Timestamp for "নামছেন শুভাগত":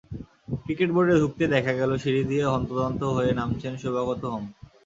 3.39-4.21